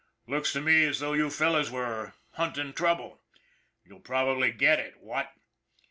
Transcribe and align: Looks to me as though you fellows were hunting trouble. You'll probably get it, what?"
Looks 0.25 0.51
to 0.53 0.61
me 0.61 0.83
as 0.85 0.99
though 0.99 1.13
you 1.13 1.29
fellows 1.29 1.69
were 1.69 2.13
hunting 2.31 2.73
trouble. 2.73 3.21
You'll 3.85 3.99
probably 3.99 4.51
get 4.51 4.79
it, 4.79 4.97
what?" 4.99 5.31